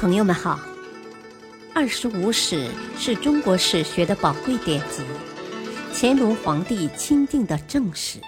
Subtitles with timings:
[0.00, 0.56] 朋友们好，
[1.74, 2.68] 《二十五史》
[2.98, 5.04] 是中国史学的宝贵典籍，
[5.92, 8.18] 乾隆皇帝钦定的正史。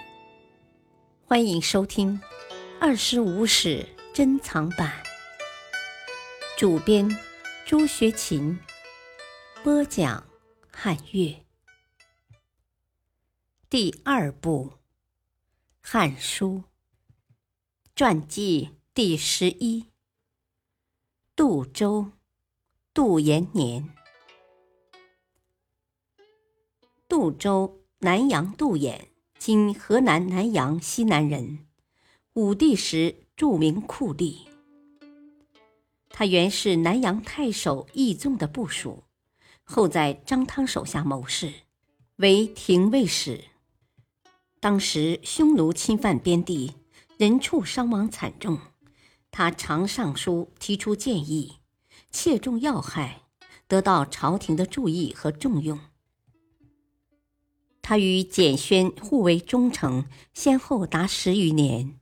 [1.25, 2.21] 欢迎收听
[2.79, 3.83] 《二十五史
[4.13, 4.93] 珍藏版》，
[6.59, 7.09] 主编
[7.65, 8.59] 朱学勤，
[9.63, 10.23] 播讲
[10.71, 11.35] 汉乐。
[13.67, 14.73] 第二部
[15.81, 16.57] 《汉书》
[17.95, 19.92] 传记第十一。
[21.35, 22.11] 杜周，
[22.93, 23.89] 杜延年。
[27.07, 29.07] 杜周，南阳杜衍，
[29.39, 31.65] 今河南南阳西南人，
[32.33, 34.41] 武帝时著名酷吏。
[36.09, 39.05] 他原是南阳太守易纵的部属，
[39.63, 41.51] 后在张汤手下谋士，
[42.17, 43.45] 为廷尉使。
[44.59, 46.73] 当时匈奴侵犯边地，
[47.17, 48.59] 人畜伤亡惨重。
[49.35, 51.57] 他常上书提出建议，
[52.11, 53.23] 切中要害，
[53.67, 55.79] 得到朝廷的注意和重用。
[57.81, 61.99] 他与简宣互为忠诚，先后达十余年。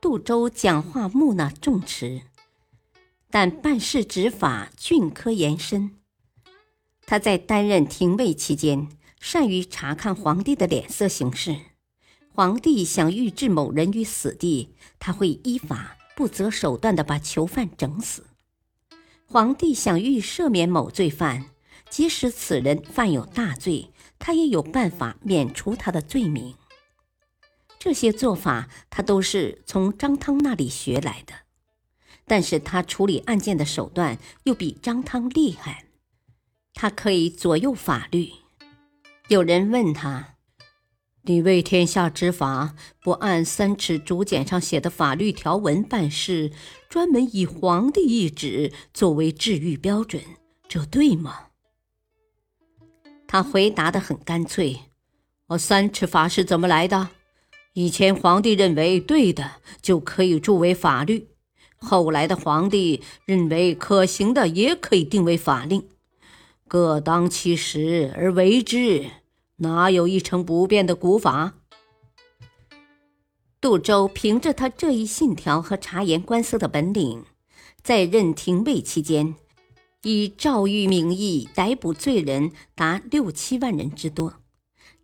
[0.00, 2.22] 杜周讲话木讷重持，
[3.30, 5.98] 但办事执法峻苛严深。
[7.06, 8.88] 他在担任廷尉期间，
[9.20, 11.69] 善于查看皇帝的脸色行事。
[12.32, 18.22] 皇帝想欲置某人于死地，他会依法不择手段地把囚犯整死；
[19.26, 21.50] 皇帝想欲赦免某罪犯，
[21.90, 26.54] 即使此人犯有大罪，他也有办法免除他的罪名。
[27.78, 31.34] 这些做法他都是从张汤那里学来的，
[32.26, 35.84] 但是他处理案件的手段又比张汤厉害，
[36.74, 38.30] 他可以左右法律。
[39.28, 40.36] 有人问他。
[41.24, 46.50] 你为天下执法，不按三尺竹简上写的法律条文办事，
[46.88, 50.22] 专门以皇帝懿旨作为治狱标准，
[50.66, 51.48] 这对吗？
[53.26, 54.80] 他回答的很干脆
[55.48, 57.10] ：“哦，三尺法是怎么来的？
[57.74, 61.28] 以前皇帝认为对的就可以铸为法律，
[61.76, 65.86] 后来的皇帝认为可行的也可以定为法令，
[66.66, 69.04] 各当其时而为之。”
[69.62, 71.52] 哪有一成不变的古法？
[73.60, 77.26] 杜周凭着他这一信条和察言观色的本领，
[77.82, 79.34] 在任廷尉期间，
[80.02, 84.36] 以诏狱名义逮捕罪人达六七万人之多，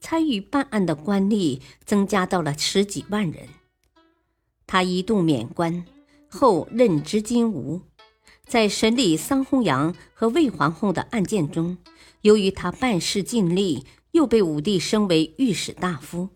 [0.01, 3.47] 参与办案的官吏增加到了十几万人。
[4.67, 5.85] 他一度免官
[6.31, 7.83] 后任职金吾，
[8.47, 11.77] 在审理桑弘羊和魏皇后的案件中，
[12.23, 13.85] 由于他办事尽力。
[14.17, 16.31] 又被武帝升为御史大夫。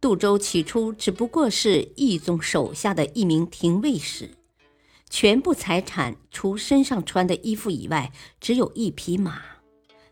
[0.00, 4.30] 杜周起初只不过是义宗手下的一名廷尉使，
[5.10, 9.42] 全部财产除身上穿的衣服以外，只有一匹马。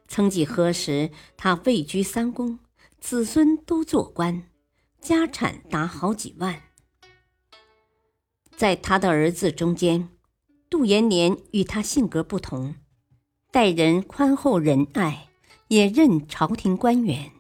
[0.06, 2.58] 曾几何时，他位居三公，
[3.00, 4.50] 子孙都做官，
[5.00, 6.64] 家产达好几万。
[8.54, 10.10] 在他的儿子中间，
[10.68, 12.74] 杜延年与他性格不同，
[13.50, 15.30] 待人宽厚仁爱。
[15.74, 17.32] 也任朝廷官员。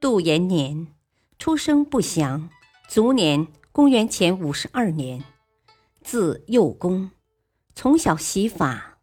[0.00, 0.86] 杜延年
[1.38, 2.48] 出生不详，
[2.88, 5.22] 卒年公元前五十二年，
[6.02, 7.10] 字幼公，
[7.74, 8.98] 从小习法。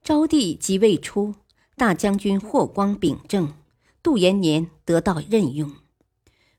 [0.00, 1.34] 昭帝即位初，
[1.74, 3.52] 大将军霍光秉政，
[4.00, 5.74] 杜延年得到任用，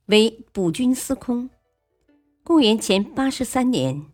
[0.07, 1.49] 为补军司空。
[2.43, 4.07] 公元前八十三年，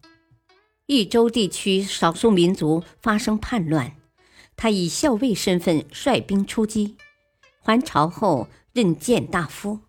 [0.86, 3.96] 益州地区少数民族发生叛乱。
[4.56, 6.96] 他以校尉身份率兵出击，
[7.62, 9.80] 还朝后任谏大夫。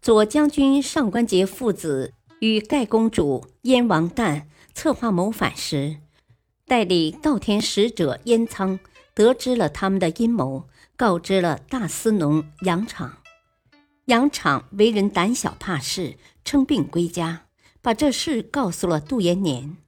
[0.00, 5.96] 左将军上官桀父子与盖公主燕王旦策划谋反时，
[6.66, 8.78] 代理稻田使者燕仓
[9.14, 13.18] 得知了他们的阴谋，告知了大司农杨敞。
[14.06, 17.46] 杨敞为人胆小怕事，称病归家，
[17.80, 19.78] 把这事告诉了杜延年。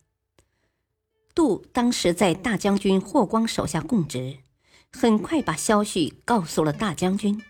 [1.37, 4.39] 杜当时在大将军霍光手下供职，
[4.91, 7.43] 很快把消息告诉了大将军，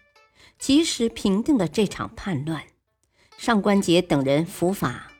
[0.58, 2.64] 及时平定了这场叛乱。
[3.38, 5.12] 上官桀等人伏法，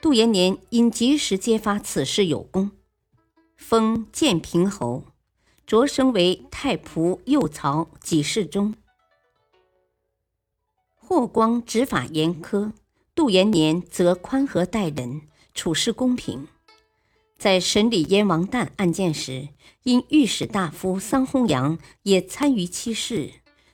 [0.00, 2.70] 杜延年因及时揭发此事有功，
[3.58, 5.04] 封建平侯，
[5.66, 8.74] 擢升为太仆右曹给事中。
[10.94, 12.72] 霍光执法严苛，
[13.14, 16.48] 杜延年则宽和待人，处事公平。
[17.36, 19.48] 在审理燕王旦案件时，
[19.82, 23.30] 因御史大夫桑弘羊也参与其事，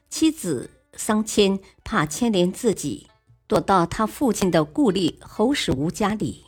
[0.09, 3.07] 妻子桑谦怕牵连自己，
[3.47, 6.47] 躲到他父亲的故吏侯史无家里。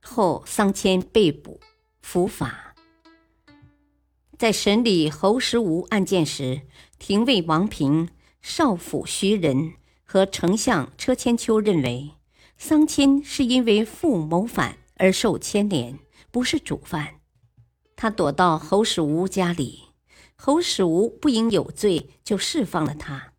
[0.00, 1.60] 后桑谦被捕
[2.00, 2.74] 伏法。
[4.38, 6.60] 在审理侯石吴案件时，
[6.98, 8.10] 廷尉王平、
[8.40, 9.72] 少府徐仁
[10.04, 12.12] 和丞相车千秋认为，
[12.56, 15.98] 桑谦是因为父谋反而受牵连，
[16.30, 17.20] 不是主犯。
[17.94, 19.84] 他躲到侯史吴家里，
[20.34, 23.32] 侯史吴不应有罪，就释放了他。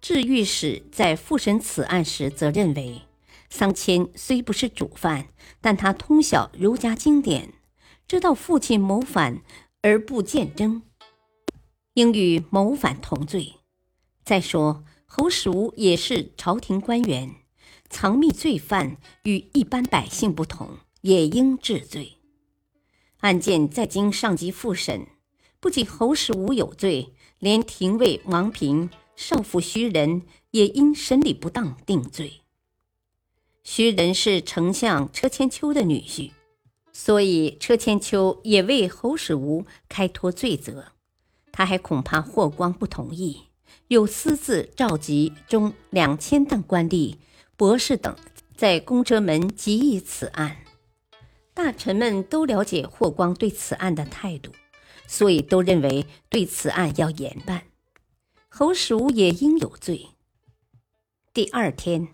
[0.00, 3.02] 治御史在复审此案时，则认为，
[3.48, 5.28] 桑谦虽不是主犯，
[5.60, 7.54] 但他通晓儒家经典，
[8.06, 9.42] 知道父亲谋反
[9.82, 10.82] 而不见征，
[11.94, 13.54] 应与谋反同罪。
[14.24, 17.34] 再说，侯史吴也是朝廷官员，
[17.88, 22.18] 藏匿罪犯与一般百姓不同，也应治罪。
[23.18, 25.06] 案件在经上级复审，
[25.60, 28.90] 不仅侯史吴有罪，连廷尉王平。
[29.16, 32.42] 少府徐仁也因审理不当定罪。
[33.64, 36.32] 徐仁是丞相车千秋的女婿，
[36.92, 40.92] 所以车千秋也为侯史吴开脱罪责。
[41.50, 43.44] 他还恐怕霍光不同意，
[43.88, 47.16] 又私自召集中两千担官吏、
[47.56, 48.14] 博士等
[48.54, 50.58] 在宫车门集议此案。
[51.54, 54.52] 大臣们都了解霍光对此案的态度，
[55.06, 57.62] 所以都认为对此案要严办。
[58.50, 60.08] 侯史吴也应有罪。
[61.32, 62.08] 第二天，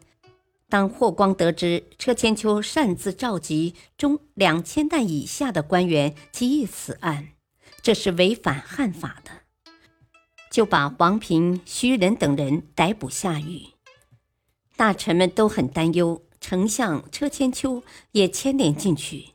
[0.69, 7.31] 当霍光得知车千秋擅自召集中两千担以下的官员集议此案，
[7.83, 9.31] 这是违反汉法的，
[10.53, 13.72] 就把王平、徐仁等人逮捕下狱。
[14.83, 19.29] 大臣们都很担忧，丞相车千秋也牵连进去。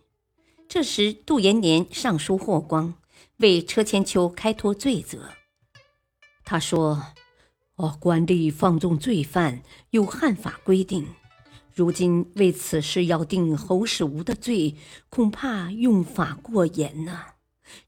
[0.67, 2.95] 这时，杜延年上书霍光，
[3.37, 5.29] 为车千秋开脱罪责。
[6.43, 7.01] 他说
[7.79, 9.61] ：“哦，官吏放纵罪犯
[9.91, 11.07] 有汉法规定，
[11.73, 14.75] 如今为此事要定侯世吴的罪，
[15.07, 17.25] 恐怕用法过严呐。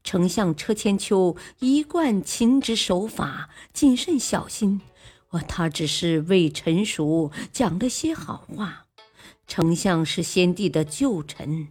[0.02, 4.80] 丞相车千秋一贯勤职守法，谨慎小心。
[5.30, 8.86] 哦，他只是为臣属讲了些好话。
[9.46, 11.68] 丞相是先帝的旧臣，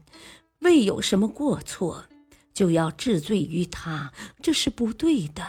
[0.59, 2.05] 未有什么过错，
[2.53, 4.11] 就要治罪于他，
[4.41, 5.45] 这是不对的。”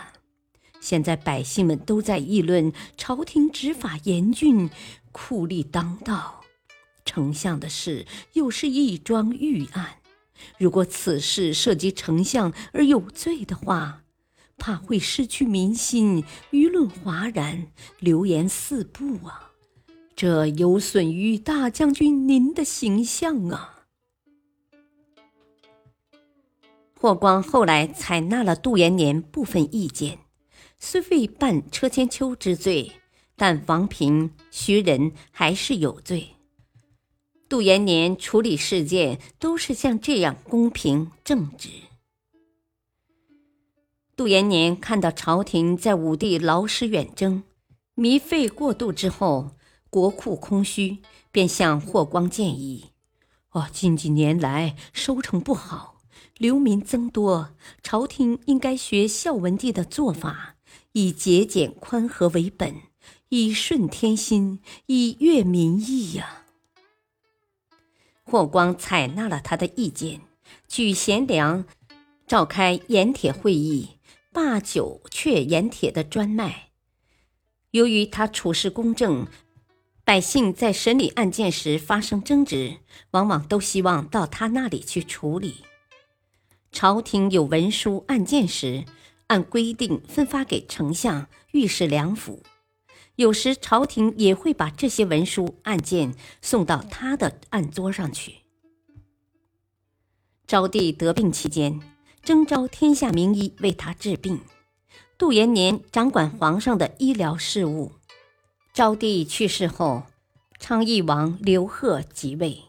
[0.81, 4.71] 现在百姓们都在议论朝廷执法严峻、
[5.13, 6.43] 酷吏当道，
[7.05, 9.97] 丞相的事又是一桩御案。
[10.57, 14.00] 如果此事涉及丞相而有罪的话，
[14.61, 16.23] 怕会失去民心，
[16.53, 17.67] 舆论哗然，
[17.99, 19.51] 流言四布啊！
[20.15, 23.87] 这有损于大将军您的形象啊！
[26.95, 30.19] 霍光后来采纳了杜延年部分意见。
[30.79, 32.93] 虽未办车千秋之罪，
[33.37, 36.37] 但王平、徐仁还是有罪。
[37.49, 41.69] 杜延年处理事件都是像这样公平正直。
[44.21, 47.43] 杜延年看到朝廷在武帝劳师远征、
[47.97, 49.53] 糜费过度之后，
[49.89, 50.99] 国库空虚，
[51.33, 52.91] 便向霍光建议
[53.53, 56.03] ：“哦，近几年来收成不好，
[56.37, 60.57] 流民增多，朝廷应该学孝文帝的做法。”
[60.93, 62.75] 以节俭宽和为本，
[63.31, 66.45] 以顺天心，以悦民意呀。
[68.25, 70.21] 霍光采纳了他的意见，
[70.69, 71.65] 举贤良，
[72.27, 73.89] 召开盐铁会议，
[74.33, 76.71] 罢酒却盐铁的专卖。
[77.71, 79.27] 由于他处事公正，
[80.05, 82.79] 百姓在审理案件时发生争执，
[83.13, 85.65] 往往都希望到他那里去处理。
[86.73, 88.85] 朝廷有文书案件时。
[89.31, 92.43] 按规定分发给丞相、御史两府，
[93.15, 98.39] 有时朝廷也会把这些文书案件送到他的案桌上去。
[100.49, 101.81] 昭帝得病期间，
[102.23, 104.41] 征召天下名医为他治病。
[105.19, 107.93] 杜延年掌管皇上的医疗事务。
[108.73, 110.05] 昭帝去世后，
[110.59, 112.63] 昌邑王刘贺即位，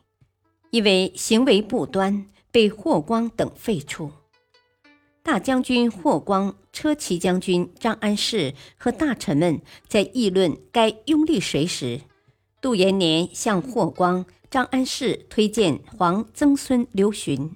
[0.71, 4.11] 因为行为不端，被霍光等废黜。
[5.23, 12.01] 大将军霍光、车骑将军张安世和大臣们在议论该拥立谁时，
[12.59, 17.55] 杜延年向霍光、张安世推荐皇曾孙刘询。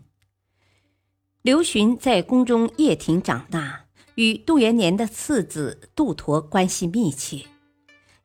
[1.45, 3.85] 刘询在宫中掖庭长大，
[4.15, 7.45] 与杜延年的次子杜陀关系密切。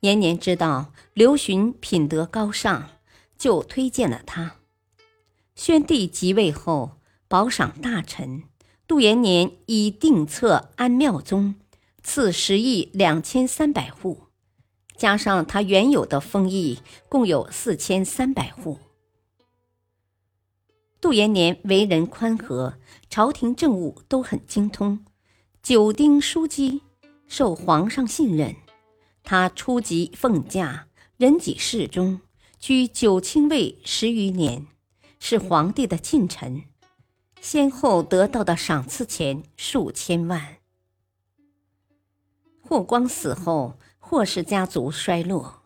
[0.00, 2.88] 延年知道刘询品德高尚，
[3.36, 4.56] 就推荐了他。
[5.54, 6.92] 宣帝即位后，
[7.28, 8.44] 褒赏大臣。
[8.86, 11.56] 杜延年以定策安庙宗，
[12.02, 14.28] 赐十亿两千三百户，
[14.96, 16.78] 加上他原有的封邑，
[17.10, 18.78] 共有四千三百户。
[21.00, 22.74] 杜延年为人宽和，
[23.08, 25.02] 朝廷政务都很精通，
[25.62, 26.82] 九丁枢机，
[27.26, 28.54] 受皇上信任。
[29.22, 32.20] 他初级奉驾，人己侍中，
[32.58, 34.66] 居九卿位十余年，
[35.18, 36.64] 是皇帝的近臣，
[37.40, 40.58] 先后得到的赏赐钱数千万。
[42.60, 45.62] 霍光死后，霍氏家族衰落，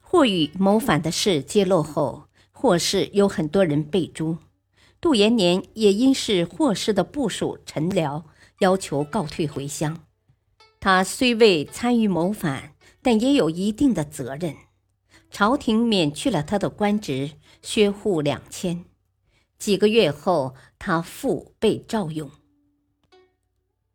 [0.00, 4.38] 霍宇谋反的事揭露后，霍氏有很多人被诛。
[5.06, 8.26] 杜延年也因是霍氏的部属陈辽，
[8.58, 10.04] 要求告退回乡。
[10.80, 12.72] 他虽未参与谋反。
[13.00, 14.56] 但也有一定的责任，
[15.30, 17.30] 朝廷免去了他的官职，
[17.62, 18.84] 削户两千。
[19.60, 22.28] 几个月后，他复被召用，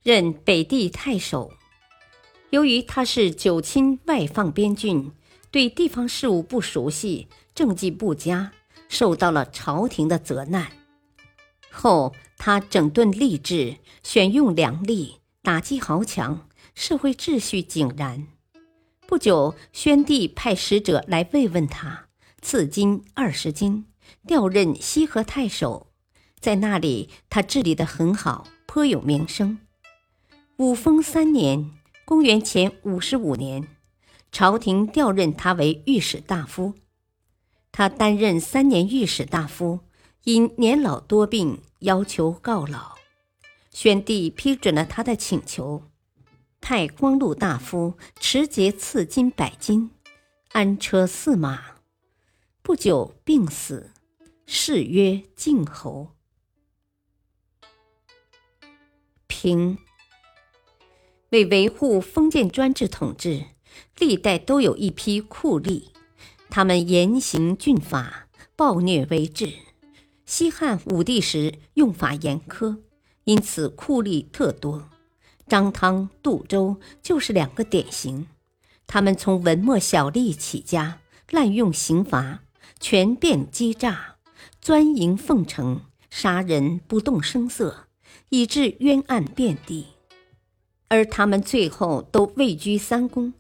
[0.02, 1.52] 任北地太守。
[2.52, 5.12] 由于他是九卿外放边郡，
[5.52, 8.54] 对地方事务不熟悉，政绩不佳，
[8.88, 10.81] 受到了朝廷的责难。
[11.72, 18.28] 后他整顿吏治，选用良吏，打击豪强，社会秩序井然。
[19.08, 22.08] 不久，宣帝派使者来慰问他，
[22.42, 23.86] 赐金二十金，
[24.28, 25.88] 调任西河太守。
[26.40, 29.60] 在那里，他治理得很好，颇有名声。
[30.58, 31.72] 武丰三年
[32.06, 33.68] （公元前五十五年），
[34.32, 36.74] 朝廷调任他为御史大夫。
[37.72, 39.82] 他担任三年御史大夫，
[40.24, 42.96] 因年老多病，要求告老。
[43.72, 45.84] 宣帝批准了他的请求。
[46.60, 49.90] 派光禄大夫持节赐金百金，
[50.52, 51.78] 安车驷马。
[52.62, 53.90] 不久病死，
[54.46, 56.10] 谥曰靖侯。
[59.26, 59.80] 平
[61.32, 63.46] 为维护封建专制统治，
[63.98, 65.86] 历代都有一批酷吏，
[66.52, 69.52] 他们严刑峻法，暴虐为治。
[70.34, 72.78] 西汉武帝时用法严苛，
[73.26, 74.90] 因此酷吏特多。
[75.46, 78.28] 张汤、杜周就是两个典型。
[78.88, 81.00] 他们从文墨小吏起家，
[81.32, 82.44] 滥用刑罚，
[82.80, 84.16] 权变欺诈，
[84.62, 87.88] 钻营奉承，杀人不动声色，
[88.30, 89.88] 以致冤案遍地。
[90.88, 93.34] 而他们最后都位居三公。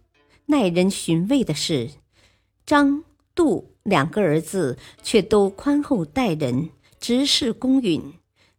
[0.47, 1.91] 耐人寻味的是，
[2.65, 6.71] 张、杜两个儿子却都宽厚待人，
[7.01, 8.13] 直视公允。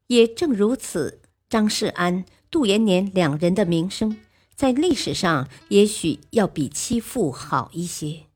[0.09, 2.27] 也正如此，张世安。
[2.51, 4.21] 杜延年两人的名声，
[4.55, 8.27] 在历史上也许要比其父好一些。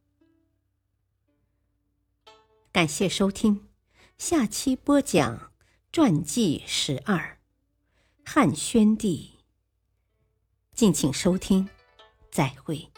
[2.72, 3.68] 感谢收听，
[4.16, 5.52] 下期播讲
[5.92, 7.38] 传记十二
[8.24, 9.32] 汉宣帝。
[10.74, 11.68] 敬请收听，
[12.30, 12.88] 再会。